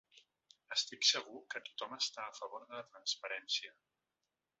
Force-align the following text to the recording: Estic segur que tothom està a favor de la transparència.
Estic 0.75 1.03
segur 1.09 1.41
que 1.53 1.61
tothom 1.67 1.93
està 1.97 2.25
a 2.29 2.33
favor 2.39 2.65
de 2.71 2.79
la 2.79 2.87
transparència. 2.95 3.75